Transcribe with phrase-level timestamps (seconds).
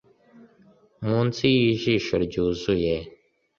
[1.07, 2.95] munsi y'ijisho ryuzuye